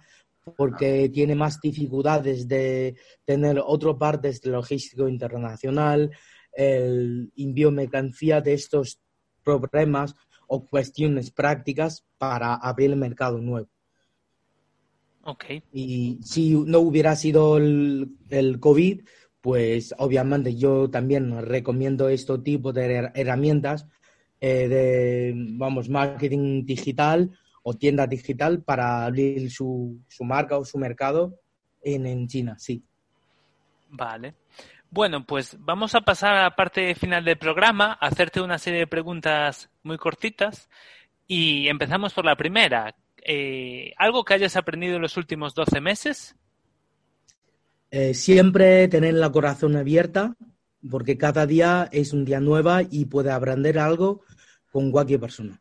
porque 0.56 1.08
tiene 1.08 1.34
más 1.34 1.60
dificultades 1.60 2.46
de 2.46 2.94
tener 3.24 3.60
otras 3.64 3.96
partes 3.96 4.40
de 4.40 4.50
logístico 4.50 5.08
internacional, 5.08 6.12
el 6.52 7.32
envío 7.36 7.72
mercancía 7.72 8.40
de 8.40 8.54
estos 8.54 9.00
problemas 9.42 10.14
o 10.46 10.64
cuestiones 10.64 11.32
prácticas 11.32 12.04
para 12.16 12.54
abrir 12.54 12.92
el 12.92 12.96
mercado 12.96 13.38
nuevo. 13.38 13.68
Y 15.72 16.18
si 16.22 16.54
no 16.54 16.80
hubiera 16.80 17.16
sido 17.16 17.56
el, 17.56 18.16
el, 18.30 18.60
COVID, 18.60 19.02
pues 19.40 19.94
obviamente 19.98 20.56
yo 20.56 20.88
también 20.90 21.42
recomiendo 21.44 22.08
este 22.08 22.38
tipo 22.38 22.72
de 22.72 23.10
herramientas 23.14 23.86
eh, 24.40 24.68
de, 24.68 25.32
vamos, 25.58 25.88
marketing 25.88 26.64
digital 26.64 27.30
o 27.62 27.74
tienda 27.74 28.06
digital 28.06 28.62
para 28.62 29.04
abrir 29.04 29.50
su, 29.50 29.98
su 30.08 30.24
marca 30.24 30.58
o 30.58 30.64
su 30.64 30.78
mercado 30.78 31.40
en, 31.82 32.06
en 32.06 32.28
China, 32.28 32.56
sí. 32.58 32.84
Vale. 33.88 34.34
Bueno, 34.90 35.24
pues 35.24 35.56
vamos 35.58 35.94
a 35.94 36.00
pasar 36.00 36.34
a 36.34 36.42
la 36.44 36.56
parte 36.56 36.94
final 36.94 37.24
del 37.24 37.38
programa, 37.38 37.98
a 38.00 38.06
hacerte 38.06 38.40
una 38.40 38.58
serie 38.58 38.80
de 38.80 38.86
preguntas 38.86 39.68
muy 39.82 39.98
cortitas 39.98 40.68
y 41.26 41.68
empezamos 41.68 42.14
por 42.14 42.24
la 42.24 42.36
primera. 42.36 42.94
Eh, 43.28 43.92
¿algo 43.98 44.24
que 44.24 44.34
hayas 44.34 44.54
aprendido 44.54 44.94
en 44.94 45.02
los 45.02 45.16
últimos 45.16 45.52
12 45.52 45.80
meses? 45.80 46.36
Eh, 47.90 48.14
siempre 48.14 48.86
tener 48.86 49.14
la 49.14 49.32
corazón 49.32 49.74
abierta, 49.74 50.36
porque 50.88 51.18
cada 51.18 51.44
día 51.44 51.88
es 51.90 52.12
un 52.12 52.24
día 52.24 52.38
nuevo 52.38 52.70
y 52.88 53.06
puede 53.06 53.32
aprender 53.32 53.80
algo 53.80 54.22
con 54.70 54.92
cualquier 54.92 55.18
persona. 55.18 55.60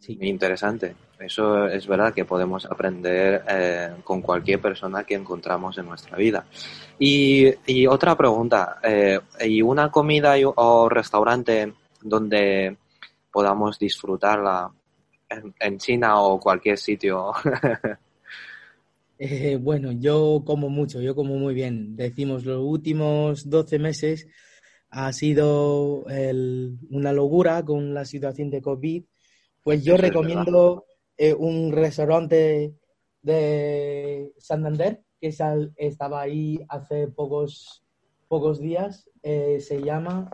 Sí. 0.00 0.18
Interesante. 0.20 0.96
Eso 1.20 1.68
es 1.68 1.86
verdad 1.86 2.12
que 2.12 2.24
podemos 2.24 2.66
aprender 2.66 3.44
eh, 3.48 3.90
con 4.02 4.20
cualquier 4.20 4.60
persona 4.60 5.04
que 5.04 5.14
encontramos 5.14 5.78
en 5.78 5.86
nuestra 5.86 6.16
vida. 6.16 6.44
Y, 6.98 7.86
otra 7.86 8.16
pregunta, 8.16 8.80
¿y 9.40 9.62
una 9.62 9.90
comida 9.92 10.34
o 10.56 10.88
restaurante 10.88 11.72
donde 12.02 12.76
podamos 13.30 13.78
disfrutarla 13.78 14.72
en, 15.30 15.78
China 15.78 16.20
o 16.22 16.40
cualquier 16.40 16.78
sitio? 16.78 17.32
Eh, 19.20 19.58
bueno, 19.60 19.90
yo 19.90 20.44
como 20.46 20.68
mucho, 20.68 21.00
yo 21.00 21.16
como 21.16 21.34
muy 21.38 21.52
bien. 21.52 21.96
Decimos, 21.96 22.44
los 22.44 22.62
últimos 22.62 23.50
12 23.50 23.80
meses 23.80 24.28
ha 24.90 25.12
sido 25.12 26.04
una 26.90 27.12
locura 27.12 27.64
con 27.64 27.94
la 27.94 28.04
situación 28.04 28.48
de 28.48 28.62
COVID. 28.62 29.02
Pues 29.64 29.82
yo 29.82 29.96
recomiendo 29.96 30.84
eh, 31.16 31.34
un 31.34 31.72
restaurante 31.72 32.74
de 33.20 34.32
Santander 34.38 35.02
que 35.20 35.34
estaba 35.76 36.20
ahí 36.20 36.60
hace 36.68 37.08
pocos 37.08 37.82
pocos 38.28 38.60
días. 38.60 39.10
Eh, 39.24 39.58
se 39.58 39.82
llama 39.82 40.30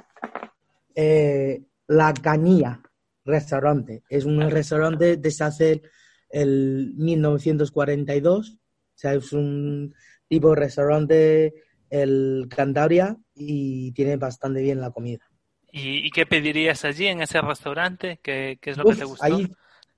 La 1.86 2.12
Canía 2.12 2.83
Restaurante. 3.24 4.02
Es 4.08 4.24
un 4.24 4.50
restaurante 4.50 5.16
desde 5.16 5.44
hace 5.44 5.82
el 6.30 6.92
1942. 6.96 8.50
O 8.50 8.58
sea, 8.94 9.14
es 9.14 9.32
un 9.32 9.94
tipo 10.28 10.50
de 10.50 10.56
restaurante 10.56 11.54
el 11.90 12.46
Cantabria 12.48 13.16
y 13.34 13.92
tiene 13.92 14.16
bastante 14.16 14.60
bien 14.60 14.80
la 14.80 14.90
comida. 14.90 15.24
¿Y, 15.72 16.08
qué 16.10 16.24
pedirías 16.24 16.84
allí 16.84 17.06
en 17.06 17.20
ese 17.20 17.40
restaurante? 17.40 18.20
¿Qué, 18.22 18.58
es 18.62 18.76
lo 18.76 18.84
que 18.84 18.94
te 18.94 19.04
gustó? 19.04 19.24
Ahí, 19.24 19.50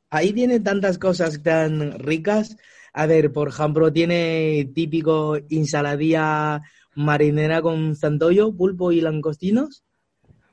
ahí 0.09 0.33
tiene 0.33 0.61
tantas 0.61 0.99
cosas 0.99 1.43
tan 1.43 1.99
ricas. 1.99 2.57
A 2.95 3.05
ver, 3.05 3.31
por 3.31 3.49
ejemplo, 3.49 3.93
tiene 3.93 4.71
típico 4.75 5.37
ensaladilla 5.51 6.63
marinera 6.95 7.61
con 7.61 7.95
zantollo, 7.95 8.57
pulpo 8.57 8.91
y 8.91 9.03
langostinos. 9.03 9.85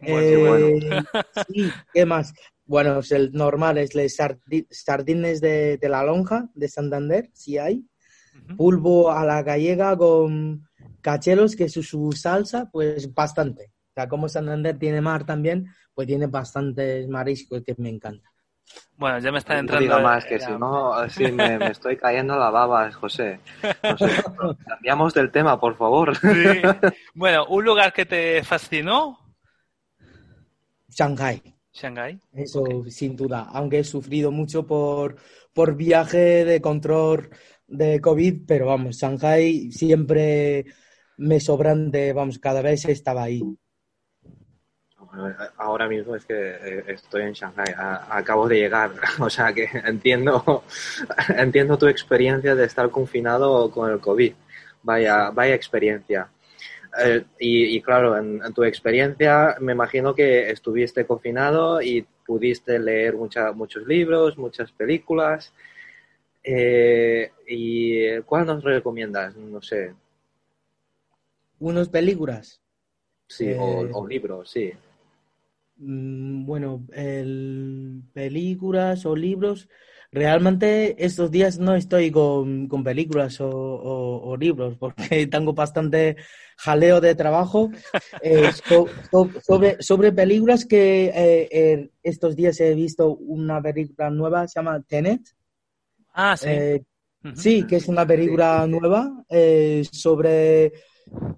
Eh, 0.01 1.01
sí, 1.47 1.71
¿qué 1.93 2.05
más? 2.05 2.33
Bueno, 2.73 2.97
es 2.97 3.11
el 3.11 3.31
normal 3.33 3.77
es 3.77 3.93
el 3.93 4.09
sardines 4.09 5.41
de, 5.41 5.79
la 5.83 6.03
lonja 6.03 6.49
de 6.55 6.67
Santander, 6.67 7.29
si 7.31 7.59
hay. 7.59 7.85
Pulpo 8.57 9.11
a 9.11 9.23
la 9.23 9.43
gallega 9.43 9.95
con 9.95 10.67
cacheros, 10.99 11.55
que 11.55 11.65
es 11.65 11.73
su 11.73 12.11
salsa, 12.13 12.71
pues 12.71 13.13
bastante. 13.13 13.65
O 13.65 13.93
sea, 13.93 14.09
como 14.09 14.27
Santander 14.27 14.79
tiene 14.79 15.01
mar 15.01 15.23
también, 15.23 15.67
pues 15.93 16.07
tiene 16.07 16.25
bastantes 16.25 17.07
mariscos 17.07 17.61
que 17.63 17.75
me 17.77 17.89
encanta. 17.89 18.27
Bueno, 18.97 19.19
ya 19.19 19.31
me 19.31 19.37
está 19.37 19.59
entrando. 19.59 19.87
No 19.87 19.97
diga 19.97 20.09
más, 20.09 20.25
que 20.25 20.39
si 20.39 20.51
no, 20.53 20.95
así 20.95 21.31
me, 21.31 21.57
estoy 21.69 21.95
cayendo 21.95 22.39
la 22.39 22.49
baba, 22.49 22.91
José. 22.91 23.39
cambiamos 24.67 25.13
del 25.13 25.29
tema, 25.29 25.59
por 25.59 25.77
favor. 25.77 26.17
Bueno, 27.13 27.45
¿un 27.49 27.65
lugar 27.65 27.93
que 27.93 28.07
te 28.07 28.43
fascinó? 28.43 29.19
Shanghai. 30.89 31.52
Shanghai. 31.73 32.19
Eso, 32.33 32.63
sin 32.89 33.15
duda. 33.15 33.47
Aunque 33.51 33.79
he 33.79 33.83
sufrido 33.83 34.31
mucho 34.31 34.65
por, 34.65 35.15
por 35.53 35.75
viaje 35.75 36.45
de 36.45 36.61
control 36.61 37.29
de 37.67 37.99
COVID, 37.99 38.45
pero 38.47 38.67
vamos, 38.67 38.97
Shanghai 38.97 39.71
siempre 39.71 40.65
me 41.17 41.39
sobran 41.39 41.91
de, 41.91 42.13
vamos, 42.13 42.39
cada 42.39 42.61
vez 42.61 42.85
estaba 42.85 43.23
ahí 43.23 43.41
ahora 45.57 45.87
mismo 45.87 46.15
es 46.15 46.25
que 46.25 46.33
eh, 46.33 46.83
estoy 46.87 47.23
en 47.23 47.33
Shanghai, 47.33 47.73
acabo 48.09 48.47
de 48.47 48.57
llegar, 48.57 48.91
o 49.19 49.29
sea 49.29 49.53
que 49.53 49.69
entiendo, 49.85 50.63
entiendo 51.37 51.77
tu 51.77 51.87
experiencia 51.87 52.55
de 52.55 52.65
estar 52.65 52.89
confinado 52.89 53.69
con 53.71 53.91
el 53.91 53.99
COVID. 53.99 54.33
Vaya, 54.81 55.29
vaya 55.31 55.55
experiencia. 55.55 56.27
Eh, 56.99 57.23
y, 57.39 57.81
claro, 57.81 58.17
en, 58.17 58.41
tu 58.53 58.63
experiencia 58.63 59.55
me 59.59 59.71
imagino 59.73 60.13
que 60.13 60.51
estuviste 60.51 61.05
confinado 61.05 61.81
y 61.81 62.05
pudiste 62.25 62.77
leer 62.79 63.15
muchos 63.15 63.87
libros, 63.87 64.37
muchas 64.37 64.71
películas. 64.71 65.53
Eh, 66.43 67.31
¿Y 67.47 68.19
cuál 68.21 68.45
nos 68.45 68.63
recomiendas? 68.63 69.35
No 69.35 69.61
sé. 69.61 69.93
¿Unas 71.59 71.89
películas? 71.89 72.61
Sí, 73.27 73.51
o 73.57 74.07
libros, 74.07 74.51
sí. 74.51 74.73
Mm, 75.77 76.45
bueno, 76.45 76.85
el, 76.93 78.03
películas 78.13 79.05
o 79.05 79.15
libros. 79.15 79.67
Realmente 80.13 81.03
estos 81.03 81.31
días 81.31 81.57
no 81.57 81.75
estoy 81.75 82.11
con, 82.11 82.69
películas 82.83 83.37
o, 83.39 84.37
libros 84.39 84.77
porque 84.77 85.25
tengo 85.31 85.53
bastante 85.53 86.17
jaleo 86.57 87.01
de 87.01 87.15
trabajo. 87.15 87.71
Eh, 88.21 88.51
sobre, 89.41 89.81
sobre 89.81 90.11
películas 90.11 90.65
que 90.65 91.11
eh, 91.15 91.89
estos 92.03 92.35
días 92.35 92.59
he 92.59 92.75
visto 92.75 93.15
una 93.15 93.59
película 93.59 94.11
nueva, 94.11 94.47
se 94.47 94.59
llama 94.59 94.83
Tenet. 94.83 95.21
Ah, 96.13 96.37
sí. 96.37 96.47
Eh, 96.47 96.83
sí, 97.33 97.65
que 97.65 97.77
es 97.77 97.87
una 97.87 98.05
película 98.05 98.67
nueva 98.67 99.25
sobre 99.91 100.73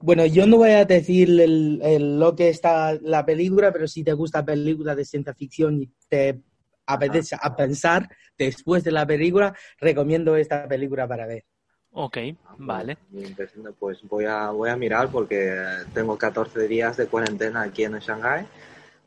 bueno, 0.01 0.25
yo 0.25 0.46
no 0.46 0.58
voy 0.58 0.72
a 0.72 0.86
decir 0.86 1.29
lo 1.29 2.36
que 2.36 2.50
está 2.50 2.94
la 3.01 3.25
película, 3.25 3.72
pero 3.72 3.88
si 3.88 4.03
te 4.03 4.13
gusta 4.13 4.46
película 4.46 4.96
de 4.96 5.05
ciencia 5.05 5.34
ficción 5.34 5.81
y 5.81 5.90
te 6.07 6.42
apetece 6.85 7.35
a 7.39 7.55
pensar 7.55 8.09
después 8.37 8.83
de 8.83 8.91
la 8.91 9.05
película, 9.05 9.55
recomiendo 9.79 10.35
esta 10.35 10.67
película 10.67 11.07
para 11.07 11.25
ver. 11.25 11.45
Ok, 11.98 12.17
vale. 12.57 12.98
Pues 13.79 14.01
voy 14.03 14.25
a, 14.25 14.50
voy 14.50 14.69
a 14.69 14.75
mirar 14.75 15.09
porque 15.09 15.55
tengo 15.93 16.17
14 16.17 16.67
días 16.67 16.98
de 16.98 17.07
cuarentena 17.07 17.61
aquí 17.61 17.85
en 17.85 17.98
Shanghai, 18.00 18.45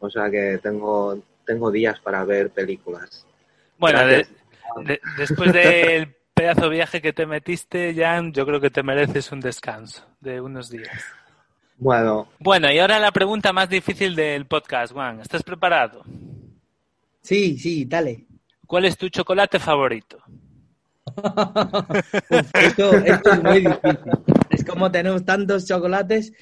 o 0.00 0.08
sea 0.08 0.30
que 0.30 0.58
tengo, 0.62 1.22
tengo 1.44 1.70
días 1.70 2.00
para 2.00 2.24
ver 2.24 2.50
películas. 2.50 3.26
Bueno, 3.76 4.00
después 5.18 5.52
del 5.52 6.16
pedazo 6.34 6.70
viaje 6.70 7.02
que 7.02 7.12
te 7.12 7.26
metiste, 7.26 7.94
Jan, 7.94 8.32
yo 8.32 8.46
creo 8.46 8.60
que 8.60 8.70
te 8.70 8.82
mereces 8.82 9.32
un 9.32 9.40
descanso 9.40 10.06
de 10.20 10.40
unos 10.40 10.70
días. 10.70 11.04
Bueno. 11.76 12.28
Bueno, 12.40 12.72
y 12.72 12.78
ahora 12.78 12.98
la 12.98 13.12
pregunta 13.12 13.52
más 13.52 13.68
difícil 13.68 14.16
del 14.16 14.46
podcast, 14.46 14.92
Juan. 14.92 15.20
¿Estás 15.20 15.42
preparado? 15.42 16.04
Sí, 17.28 17.58
sí, 17.58 17.84
dale. 17.84 18.26
¿Cuál 18.66 18.86
es 18.86 18.96
tu 18.96 19.10
chocolate 19.10 19.58
favorito? 19.58 20.16
esto, 22.54 22.94
es 22.94 23.42
muy 23.42 23.60
difícil. 23.60 23.98
Es 24.48 24.64
como 24.64 24.90
tenemos 24.90 25.26
tantos 25.26 25.66
chocolates. 25.66 26.32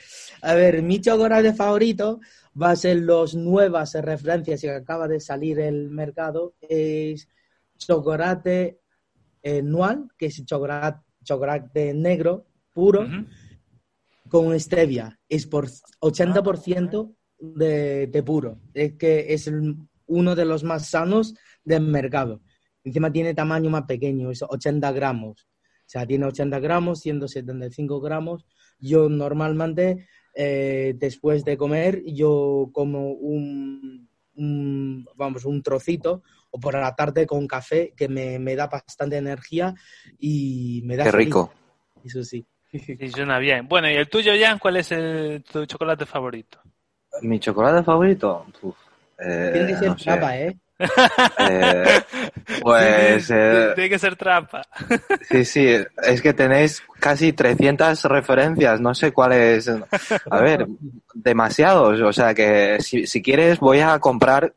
A 0.42 0.54
ver, 0.54 0.82
mi 0.82 1.00
chocolate 1.00 1.54
favorito 1.54 2.20
va 2.62 2.70
a 2.70 2.76
ser 2.76 2.98
los 2.98 3.34
nuevas 3.34 3.94
referencias 3.94 4.60
que 4.60 4.70
acaba 4.70 5.08
de 5.08 5.18
salir 5.18 5.58
el 5.58 5.90
mercado. 5.90 6.54
Es 6.60 7.26
chocolate 7.76 8.78
Nual, 9.64 10.06
que 10.16 10.26
es 10.26 10.44
chocolate, 10.44 11.00
chocolate 11.24 11.94
negro 11.94 12.46
puro 12.72 13.08
con 14.28 14.60
stevia. 14.60 15.18
Es 15.28 15.48
por 15.48 15.66
80% 15.66 17.12
de, 17.40 18.06
de, 18.06 18.22
puro. 18.22 18.60
Es 18.72 18.92
que 18.94 19.34
es 19.34 19.50
uno 20.06 20.34
de 20.34 20.44
los 20.44 20.64
más 20.64 20.88
sanos 20.88 21.34
del 21.64 21.82
mercado. 21.82 22.40
Encima 22.84 23.10
tiene 23.10 23.34
tamaño 23.34 23.70
más 23.70 23.82
pequeño, 23.82 24.30
es 24.30 24.42
80 24.42 24.92
gramos. 24.92 25.48
O 25.86 25.88
sea, 25.88 26.06
tiene 26.06 26.26
80 26.26 26.58
gramos, 26.60 27.00
175 27.00 28.00
gramos. 28.00 28.44
Yo 28.78 29.08
normalmente, 29.08 30.06
eh, 30.34 30.94
después 30.96 31.44
de 31.44 31.56
comer, 31.56 32.02
yo 32.06 32.70
como 32.72 33.12
un, 33.12 34.08
vamos, 35.14 35.44
un 35.44 35.62
trocito 35.62 36.22
o 36.50 36.58
por 36.58 36.74
la 36.74 36.94
tarde 36.94 37.26
con 37.26 37.46
café 37.46 37.92
que 37.96 38.08
me, 38.08 38.38
me 38.38 38.56
da 38.56 38.66
bastante 38.66 39.16
energía 39.16 39.74
y 40.18 40.82
me 40.84 40.96
da... 40.96 41.04
Qué 41.04 41.12
rico. 41.12 41.52
Eso 42.04 42.22
sí. 42.24 42.46
Y 42.72 43.08
suena 43.08 43.38
bien. 43.38 43.68
Bueno, 43.68 43.90
¿y 43.90 43.94
el 43.94 44.08
tuyo, 44.08 44.32
Jan? 44.38 44.58
¿Cuál 44.58 44.76
es 44.76 44.92
tu 45.50 45.66
chocolate 45.66 46.06
favorito? 46.06 46.60
Mi 47.22 47.38
chocolate 47.40 47.82
favorito, 47.82 48.46
eh, 49.18 49.50
Tiene 49.52 49.66
que 49.68 49.76
ser 49.76 49.94
trapa, 49.96 50.36
¿eh? 50.36 50.56
eh 51.38 52.02
pues... 52.62 53.30
Eh, 53.30 53.72
tiene 53.74 53.90
que 53.90 53.98
ser 53.98 54.16
trampa. 54.16 54.62
Sí, 55.28 55.44
sí, 55.44 55.76
es 56.02 56.22
que 56.22 56.34
tenéis 56.34 56.82
casi 57.00 57.32
300 57.32 58.04
referencias, 58.04 58.80
no 58.80 58.94
sé 58.94 59.12
cuáles... 59.12 59.68
A 60.30 60.40
ver, 60.40 60.66
demasiados, 61.14 62.00
o 62.00 62.12
sea 62.12 62.34
que 62.34 62.78
si, 62.80 63.06
si 63.06 63.22
quieres 63.22 63.58
voy 63.58 63.80
a 63.80 63.98
comprar 63.98 64.52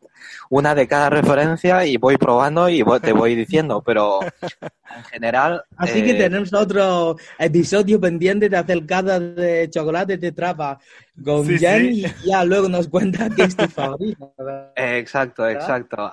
una 0.49 0.75
de 0.75 0.87
cada 0.87 1.09
referencia 1.09 1.85
y 1.85 1.97
voy 1.97 2.17
probando 2.17 2.69
y 2.69 2.83
te 3.01 3.13
voy 3.13 3.35
diciendo, 3.35 3.81
pero 3.85 4.19
en 4.21 5.03
general... 5.11 5.63
Así 5.77 6.01
que 6.03 6.11
eh, 6.11 6.15
tenemos 6.15 6.53
otro 6.53 7.17
episodio 7.37 7.99
pendiente 7.99 8.49
de 8.49 8.57
hacer 8.57 8.85
cada 8.85 9.19
de 9.19 9.69
chocolate 9.69 10.17
de 10.17 10.31
trapa 10.31 10.79
con 11.23 11.47
Jenny 11.47 12.05
y 12.05 12.27
ya 12.27 12.43
luego 12.43 12.69
nos 12.69 12.87
cuenta 12.87 13.29
qué 13.29 13.43
es 13.43 13.55
tu 13.55 13.67
favorito. 13.67 14.33
exacto, 14.75 15.47
exacto. 15.47 16.11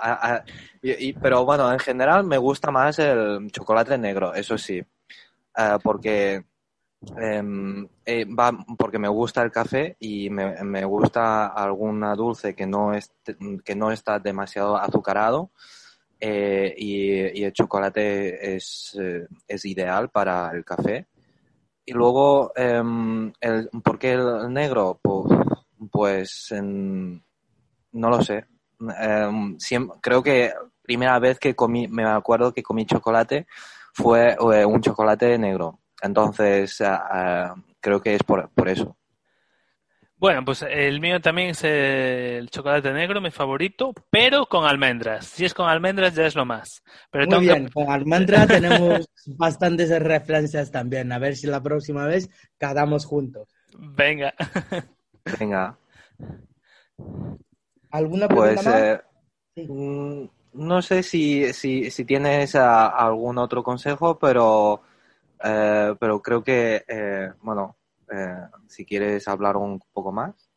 pero 1.20 1.44
bueno, 1.44 1.72
en 1.72 1.78
general 1.78 2.24
me 2.24 2.38
gusta 2.38 2.70
más 2.70 2.98
el 2.98 3.50
chocolate 3.50 3.98
negro, 3.98 4.34
eso 4.34 4.58
sí, 4.58 4.82
eh, 5.56 5.78
porque 5.82 6.44
eh, 7.14 8.24
va 8.26 8.52
porque 8.76 8.98
me 8.98 9.08
gusta 9.08 9.42
el 9.42 9.52
café 9.52 9.96
y 10.00 10.28
me, 10.30 10.84
gusta 10.84 11.46
alguna 11.46 12.14
dulce 12.14 12.54
que 12.54 12.66
no, 12.66 12.94
es, 12.94 13.12
que 13.64 13.76
no 13.76 13.92
está 13.92 14.18
demasiado 14.18 14.76
azucarado 14.76 15.50
eh, 16.18 16.74
y, 16.76 17.44
el 17.44 17.52
chocolate 17.52 18.56
es, 18.56 18.96
eh, 19.00 19.26
es, 19.46 19.64
ideal 19.64 20.10
para 20.10 20.50
el 20.52 20.64
café. 20.64 21.06
Y 21.84 21.92
luego, 21.92 22.52
em, 22.56 23.32
el, 23.40 23.68
¿por 23.84 23.98
qué 23.98 24.14
el 24.14 24.52
negro? 24.52 25.00
Pues, 25.90 26.52
no 26.52 28.10
lo 28.10 28.22
sé. 28.22 28.46
Em, 28.98 29.56
creo 30.00 30.22
que 30.22 30.52
primera 30.82 31.18
vez 31.18 31.38
que 31.38 31.54
comí, 31.54 31.86
me 31.88 32.04
acuerdo 32.04 32.52
que 32.52 32.62
comí 32.62 32.86
chocolate 32.86 33.46
fue 33.92 34.36
un 34.66 34.80
chocolate 34.80 35.38
negro 35.38 35.80
entonces, 36.06 36.82
creo 37.80 38.00
que 38.00 38.14
es 38.14 38.22
por, 38.22 38.48
por 38.50 38.68
eso. 38.68 38.96
Bueno, 40.18 40.42
pues 40.46 40.62
el 40.62 40.98
mío 40.98 41.20
también 41.20 41.50
es 41.50 41.62
el 41.62 42.48
chocolate 42.48 42.90
negro, 42.92 43.20
mi 43.20 43.30
favorito, 43.30 43.92
pero 44.10 44.46
con 44.46 44.64
almendras. 44.64 45.26
Si 45.26 45.44
es 45.44 45.52
con 45.52 45.68
almendras 45.68 46.14
ya 46.14 46.26
es 46.26 46.34
lo 46.34 46.46
más. 46.46 46.82
Pero 47.10 47.26
Muy 47.26 47.40
bien, 47.40 47.68
con 47.68 47.90
almendras 47.90 48.46
tenemos 48.48 49.06
bastantes 49.26 49.90
referencias 50.02 50.70
también. 50.70 51.12
A 51.12 51.18
ver 51.18 51.36
si 51.36 51.46
la 51.46 51.62
próxima 51.62 52.06
vez 52.06 52.30
cadamos 52.56 53.04
juntos. 53.04 53.54
Venga. 53.78 54.32
Venga. 55.38 55.76
¿Alguna 57.90 58.26
pregunta 58.26 58.54
Pues 58.54 58.66
más? 58.66 58.74
eh, 59.56 59.66
mm, 59.68 60.24
no 60.54 60.80
sé 60.80 61.02
si, 61.02 61.52
si, 61.52 61.90
si 61.90 62.04
tienes 62.06 62.54
ah, 62.54 62.86
algún 62.88 63.36
otro 63.36 63.62
consejo, 63.62 64.18
pero, 64.18 64.80
eh, 65.42 65.94
pero 65.98 66.20
creo 66.22 66.42
que, 66.42 66.84
eh, 66.88 67.30
bueno, 67.42 67.76
eh, 68.12 68.36
si 68.68 68.84
quieres 68.84 69.26
hablar 69.28 69.56
un 69.56 69.80
poco 69.92 70.12
más. 70.12 70.50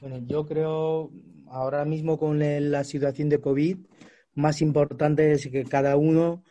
Bueno, 0.00 0.18
yo 0.26 0.46
creo 0.46 1.10
ahora 1.48 1.84
mismo 1.84 2.18
con 2.18 2.38
la 2.38 2.84
situación 2.84 3.28
de 3.28 3.40
COVID, 3.40 3.78
más 4.34 4.62
importante 4.62 5.32
es 5.32 5.48
que 5.48 5.64
cada 5.64 5.96
uno 5.96 6.42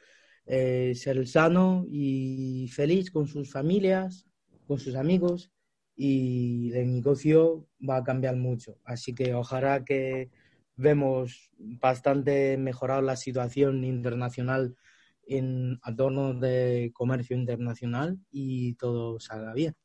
ser 0.46 1.28
sano 1.28 1.86
y 1.88 2.68
feliz 2.70 3.12
con 3.12 3.28
sus 3.28 3.52
familias, 3.52 4.28
con 4.68 4.80
sus 4.80 4.96
amigos 4.96 5.52
y 5.96 6.72
el 6.74 6.92
negocio 6.92 7.68
va 7.88 7.98
a 7.98 8.04
cambiar 8.04 8.36
mucho. 8.36 8.78
Así 8.84 9.14
que 9.14 9.34
ojalá 9.34 9.84
que 9.86 10.32
vemos 10.76 11.52
bastante 11.58 12.58
mejorada 12.58 13.02
la 13.02 13.16
situación 13.16 13.84
internacional 13.84 14.76
en 15.38 15.80
torno 15.96 16.34
de 16.34 16.92
comercio 16.94 17.36
internacional 17.36 18.18
y 18.32 18.74
todo 18.76 19.20
salga 19.20 19.54
bien. 19.54 19.76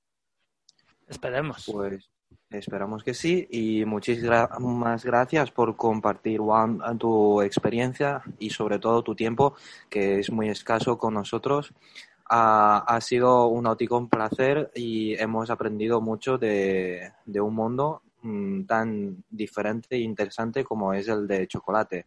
Esperemos. 1.09 1.69
Pues 1.71 2.11
esperamos 2.51 3.03
que 3.03 3.15
sí 3.15 3.47
y 3.51 3.85
muchísimas 3.85 5.05
gracias 5.05 5.51
por 5.51 5.77
compartir 5.77 6.41
Juan, 6.41 6.81
tu 6.99 7.43
experiencia 7.43 8.23
y 8.39 8.51
sobre 8.51 8.79
todo 8.79 9.03
tu 9.03 9.15
tiempo, 9.15 9.55
que 9.91 10.21
es 10.21 10.31
muy 10.31 10.49
escaso 10.49 10.97
con 10.99 11.15
nosotros. 11.15 11.73
Ha, 12.29 12.79
ha 12.79 13.01
sido 13.01 13.49
un 13.49 13.67
auténtico 13.67 14.09
placer 14.09 14.71
y 14.75 15.15
hemos 15.15 15.51
aprendido 15.51 16.01
mucho 16.01 16.39
de, 16.39 17.13
de 17.27 17.41
un 17.41 17.55
mundo 17.55 18.03
mm, 18.23 18.65
tan 18.65 19.25
diferente 19.29 19.97
e 19.97 20.01
interesante 20.01 20.65
como 20.65 20.95
es 20.95 21.09
el 21.09 21.27
de 21.27 21.47
chocolate. 21.47 22.07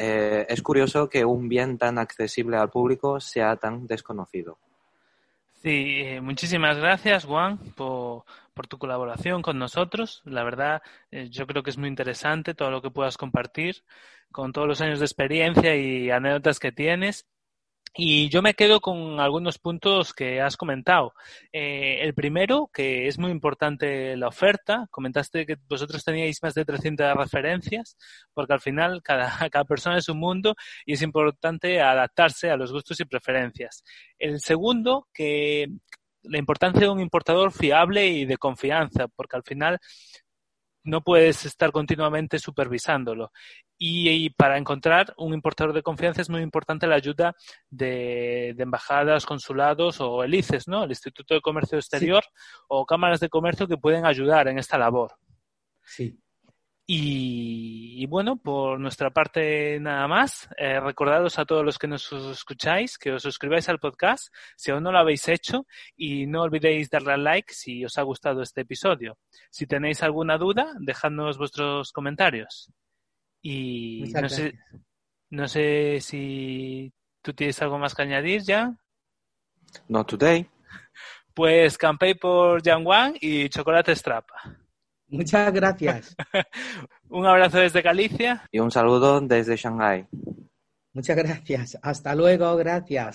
Eh, 0.00 0.46
es 0.48 0.62
curioso 0.62 1.08
que 1.08 1.24
un 1.24 1.48
bien 1.48 1.76
tan 1.76 1.98
accesible 1.98 2.56
al 2.56 2.70
público 2.70 3.18
sea 3.18 3.56
tan 3.56 3.88
desconocido. 3.88 4.56
Sí, 5.60 6.02
eh, 6.04 6.20
muchísimas 6.20 6.78
gracias, 6.78 7.24
Juan, 7.24 7.58
por, 7.74 8.24
tu 8.68 8.78
colaboración 8.78 9.42
con 9.42 9.58
nosotros. 9.58 10.22
La 10.24 10.44
verdad, 10.44 10.82
eh, 11.10 11.28
yo 11.30 11.48
creo 11.48 11.64
que 11.64 11.70
es 11.70 11.78
muy 11.78 11.88
interesante 11.88 12.54
todo 12.54 12.70
lo 12.70 12.80
que 12.80 12.90
puedas 12.90 13.16
compartir 13.16 13.82
con 14.30 14.52
todos 14.52 14.68
los 14.68 14.80
años 14.80 15.00
de 15.00 15.06
experiencia 15.06 15.74
y 15.74 16.10
anécdotas 16.10 16.60
que 16.60 16.70
tienes. 16.70 17.26
Y 17.94 18.28
yo 18.28 18.42
me 18.42 18.54
quedo 18.54 18.80
con 18.80 19.18
algunos 19.20 19.58
puntos 19.58 20.12
que 20.12 20.40
has 20.40 20.56
comentado. 20.56 21.14
Eh, 21.52 21.98
el 22.02 22.14
primero, 22.14 22.70
que 22.72 23.08
es 23.08 23.18
muy 23.18 23.30
importante 23.30 24.16
la 24.16 24.28
oferta. 24.28 24.86
Comentaste 24.90 25.46
que 25.46 25.56
vosotros 25.68 26.04
teníais 26.04 26.42
más 26.42 26.54
de 26.54 26.64
300 26.64 27.14
referencias, 27.14 27.96
porque 28.32 28.52
al 28.52 28.60
final 28.60 29.02
cada, 29.02 29.28
cada 29.50 29.64
persona 29.64 29.98
es 29.98 30.08
un 30.08 30.18
mundo 30.18 30.54
y 30.86 30.94
es 30.94 31.02
importante 31.02 31.80
adaptarse 31.80 32.50
a 32.50 32.56
los 32.56 32.72
gustos 32.72 33.00
y 33.00 33.04
preferencias. 33.04 33.82
El 34.18 34.40
segundo, 34.40 35.08
que 35.12 35.68
la 36.22 36.38
importancia 36.38 36.82
de 36.82 36.88
un 36.88 37.00
importador 37.00 37.52
fiable 37.52 38.06
y 38.06 38.26
de 38.26 38.36
confianza, 38.36 39.08
porque 39.08 39.36
al 39.36 39.42
final 39.42 39.78
no 40.88 41.02
puedes 41.02 41.44
estar 41.44 41.70
continuamente 41.70 42.38
supervisándolo. 42.38 43.30
Y, 43.76 44.08
y, 44.08 44.30
para 44.30 44.58
encontrar 44.58 45.14
un 45.16 45.34
importador 45.34 45.72
de 45.72 45.82
confianza 45.82 46.22
es 46.22 46.30
muy 46.30 46.42
importante 46.42 46.86
la 46.86 46.96
ayuda 46.96 47.36
de, 47.70 48.54
de 48.56 48.62
embajadas, 48.62 49.26
consulados 49.26 50.00
o 50.00 50.24
el 50.24 50.34
ICES, 50.34 50.66
¿no? 50.66 50.84
El 50.84 50.90
Instituto 50.90 51.34
de 51.34 51.40
Comercio 51.40 51.78
Exterior 51.78 52.24
sí. 52.24 52.30
o 52.68 52.86
cámaras 52.86 53.20
de 53.20 53.28
comercio 53.28 53.68
que 53.68 53.76
pueden 53.76 54.04
ayudar 54.06 54.48
en 54.48 54.58
esta 54.58 54.78
labor. 54.78 55.12
Sí. 55.84 56.18
Y, 56.90 58.02
y, 58.02 58.06
bueno, 58.06 58.38
por 58.38 58.80
nuestra 58.80 59.10
parte 59.10 59.78
nada 59.78 60.08
más. 60.08 60.48
Eh, 60.56 60.80
recordaros 60.80 61.38
a 61.38 61.44
todos 61.44 61.62
los 61.62 61.78
que 61.78 61.86
nos 61.86 62.10
escucháis 62.10 62.96
que 62.96 63.12
os 63.12 63.22
suscribáis 63.22 63.68
al 63.68 63.78
podcast 63.78 64.32
si 64.56 64.70
aún 64.70 64.84
no 64.84 64.90
lo 64.90 64.98
habéis 64.98 65.28
hecho 65.28 65.66
y 65.98 66.26
no 66.26 66.40
olvidéis 66.40 66.88
darle 66.88 67.12
al 67.12 67.24
like 67.24 67.52
si 67.52 67.84
os 67.84 67.98
ha 67.98 68.02
gustado 68.02 68.40
este 68.40 68.62
episodio. 68.62 69.18
Si 69.50 69.66
tenéis 69.66 70.02
alguna 70.02 70.38
duda, 70.38 70.72
dejadnos 70.80 71.36
vuestros 71.36 71.92
comentarios. 71.92 72.72
Y 73.42 74.10
no 74.14 74.28
sé, 74.30 74.58
no 75.28 75.46
sé 75.46 75.98
si 76.00 76.90
tú 77.20 77.34
tienes 77.34 77.60
algo 77.60 77.78
más 77.78 77.94
que 77.94 78.00
añadir 78.00 78.40
ya. 78.44 78.74
Not 79.88 80.08
today. 80.08 80.48
Pues 81.34 81.76
campé 81.76 82.14
por 82.14 82.62
Yang 82.62 82.86
Wang 82.86 83.14
y 83.20 83.50
chocolate 83.50 83.94
strapa. 83.94 84.56
Muchas 85.08 85.52
gracias. 85.52 86.16
un 87.08 87.26
abrazo 87.26 87.58
desde 87.58 87.82
Galicia. 87.82 88.44
Y 88.50 88.58
un 88.58 88.70
saludo 88.70 89.20
desde 89.20 89.56
Shanghái. 89.56 90.06
Muchas 90.92 91.16
gracias. 91.16 91.78
Hasta 91.82 92.14
luego. 92.14 92.56
Gracias. 92.56 93.06